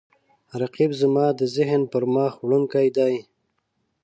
[0.61, 3.15] رقیب زما د ذهن پرمخ وړونکی دی